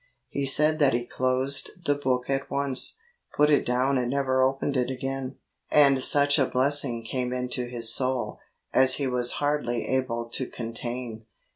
He 0.29 0.47
said 0.47 0.79
that 0.79 0.93
he 0.93 1.05
closed 1.05 1.85
the 1.85 1.93
book 1.93 2.27
at 2.27 2.49
once, 2.49 2.97
put 3.37 3.51
it 3.51 3.63
down 3.63 3.99
and 3.99 4.09
never 4.09 4.41
opened 4.41 4.75
it 4.75 4.89
again, 4.89 5.35
and 5.69 6.01
such 6.01 6.39
a 6.39 6.47
blessing 6.49 7.03
came 7.05 7.31
into 7.31 7.67
his 7.67 7.93
soul 7.93 8.39
as 8.73 8.95
he 8.95 9.05
was 9.05 9.33
hardly 9.33 9.87
able 9.87 10.27
to 10.29 10.47
contain. 10.47 11.27